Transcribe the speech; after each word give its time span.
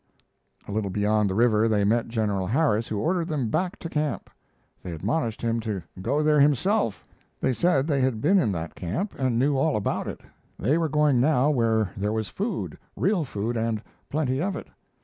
A 0.67 0.71
little 0.71 0.89
beyond 0.89 1.29
the 1.29 1.35
river 1.35 1.67
they 1.67 1.83
met 1.83 2.07
General 2.07 2.47
Harris, 2.47 2.87
who 2.87 2.97
ordered 2.97 3.27
them 3.27 3.49
back 3.51 3.77
to 3.77 3.87
camp. 3.87 4.31
They 4.81 4.93
admonished 4.93 5.43
him 5.43 5.59
to 5.59 5.83
"go 6.01 6.23
there 6.23 6.39
himself." 6.39 7.05
They 7.39 7.53
said 7.53 7.85
they 7.85 8.01
had 8.01 8.19
been 8.19 8.39
in 8.39 8.51
that 8.53 8.73
camp 8.73 9.13
and 9.19 9.37
knew 9.37 9.55
all 9.55 9.75
about 9.75 10.07
it. 10.07 10.21
They 10.57 10.79
were 10.79 10.89
going 10.89 11.19
now 11.19 11.51
where 11.51 11.91
there 11.95 12.13
was 12.13 12.29
food 12.29 12.79
real 12.95 13.23
food 13.23 13.55
and 13.55 13.79
plenty 14.09 14.41
of 14.41 14.55
it. 14.55 14.69